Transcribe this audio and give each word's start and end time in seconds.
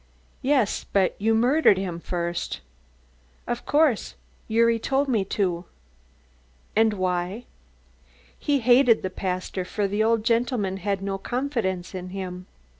"Yes, 0.41 0.83
but 0.83 1.15
you 1.19 1.35
murdered 1.35 1.77
him 1.77 1.99
first." 1.99 2.61
"Of 3.45 3.67
course, 3.67 4.15
Gyuri 4.49 4.79
told 4.79 5.07
me 5.07 5.23
to." 5.25 5.65
"And 6.75 6.93
why?" 6.93 7.45
"He 8.39 8.61
hated 8.61 9.03
the 9.03 9.11
pastor, 9.11 9.63
for 9.63 9.87
the 9.87 10.03
old 10.03 10.23
gentleman 10.23 10.77
had 10.77 11.03
no 11.03 11.19
confidence 11.19 11.93
in 11.93 12.09
him." 12.09 12.47